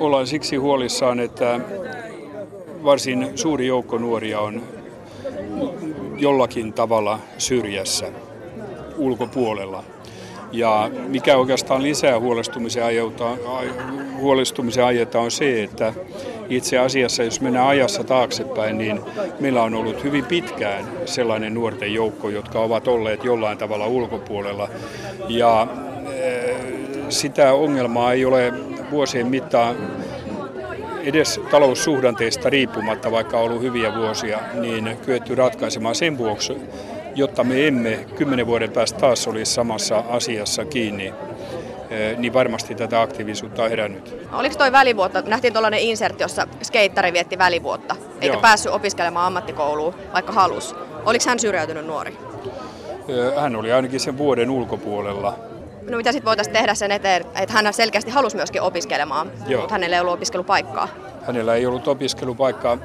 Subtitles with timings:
[0.00, 1.60] ollaan siksi huolissaan, että
[2.84, 4.62] varsin suuri joukko nuoria on
[6.16, 8.12] jollakin tavalla syrjässä
[8.96, 9.84] ulkopuolella.
[10.52, 13.36] Ja mikä oikeastaan lisää huolestumisen, aiheutta,
[14.20, 15.92] huolestumisen aihetta on se, että
[16.48, 19.00] itse asiassa jos mennään ajassa taaksepäin, niin
[19.40, 24.68] meillä on ollut hyvin pitkään sellainen nuorten joukko, jotka ovat olleet jollain tavalla ulkopuolella.
[25.28, 25.66] Ja
[27.08, 28.52] sitä ongelmaa ei ole
[28.90, 29.76] vuosien mittaan
[31.02, 36.56] edes taloussuhdanteista riippumatta, vaikka on ollut hyviä vuosia, niin kyetty ratkaisemaan sen vuoksi,
[37.14, 41.12] jotta me emme kymmenen vuoden päästä taas olisi samassa asiassa kiinni
[41.90, 44.16] eh, niin varmasti tätä aktiivisuutta on herännyt.
[44.32, 48.42] Oliko toi välivuotta, nähtiin tuollainen insertti, jossa skeittari vietti välivuotta, eikä Joo.
[48.42, 50.74] päässyt opiskelemaan ammattikouluun, vaikka halus.
[51.04, 52.16] Oliko hän syrjäytynyt nuori?
[53.08, 55.38] Eh, hän oli ainakin sen vuoden ulkopuolella.
[55.90, 59.60] No mitä sitten voitaisiin tehdä sen eteen, että hän selkeästi halusi myöskin opiskelemaan, Joo.
[59.60, 60.88] mutta hänellä ei ollut opiskelupaikkaa?
[61.26, 62.78] Hänellä ei ollut opiskelupaikkaa.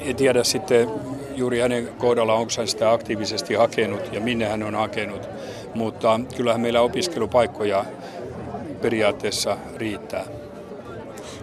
[0.00, 0.90] En tiedä sitten
[1.34, 5.28] juuri hänen kohdalla, onko hän sitä aktiivisesti hakenut ja minne hän on hakenut.
[5.74, 7.84] Mutta kyllähän meillä opiskelupaikkoja
[8.82, 10.24] periaatteessa riittää.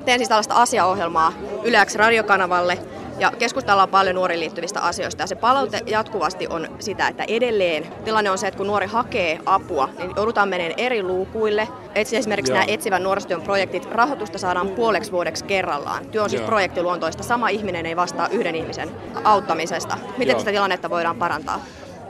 [0.05, 2.77] Teen siis tällaista asiaohjelmaa Yleäksi radiokanavalle
[3.19, 8.31] ja keskustellaan paljon nuoriin liittyvistä asioista ja se palaute jatkuvasti on sitä, että edelleen tilanne
[8.31, 11.67] on se, että kun nuori hakee apua, niin joudutaan menemään eri luukuille.
[11.95, 12.59] Esimerkiksi Joo.
[12.59, 16.05] nämä etsivän nuorisotyön projektit, rahoitusta saadaan puoleksi vuodeksi kerrallaan.
[16.05, 16.47] Työ on siis Joo.
[16.47, 18.89] projektiluontoista, sama ihminen ei vastaa yhden ihmisen
[19.23, 19.97] auttamisesta.
[20.17, 20.35] Miten Joo.
[20.35, 21.63] tästä tilannetta voidaan parantaa?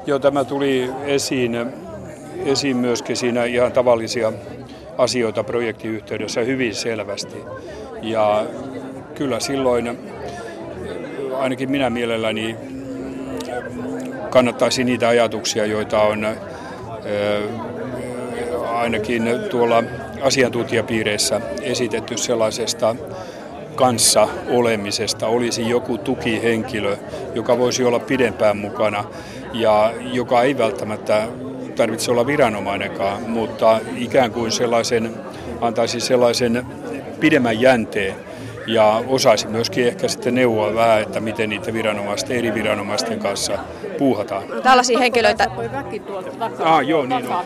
[0.05, 1.65] Joo, tämä tuli esiin,
[2.45, 4.33] esiin myöskin siinä ihan tavallisia
[4.97, 7.43] asioita projektiyhteydessä hyvin selvästi.
[8.01, 8.45] Ja
[9.15, 10.14] kyllä silloin
[11.39, 12.55] ainakin minä mielelläni
[14.29, 16.27] kannattaisi niitä ajatuksia, joita on
[18.73, 19.83] ainakin tuolla
[20.21, 22.95] asiantuntijapiireissä esitetty sellaisesta
[23.75, 25.27] kanssa olemisesta.
[25.27, 26.97] Olisi joku tukihenkilö,
[27.33, 29.03] joka voisi olla pidempään mukana
[29.53, 31.27] ja joka ei välttämättä
[31.75, 35.13] tarvitse olla viranomainenkaan, mutta ikään kuin sellaisen,
[35.61, 36.65] antaisi sellaisen
[37.19, 38.15] pidemmän jänteen
[38.67, 43.59] ja osaisi myöskin ehkä sitten neuvoa vähän, että miten niitä viranomaisten, eri viranomaisten kanssa
[43.97, 44.43] puuhataan.
[44.49, 45.47] No, tällaisia henkilöitä...
[46.63, 47.45] Ah, joo, niin on.